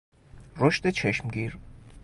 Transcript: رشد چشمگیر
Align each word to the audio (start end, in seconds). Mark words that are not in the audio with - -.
رشد 0.57 0.89
چشمگیر 0.89 1.57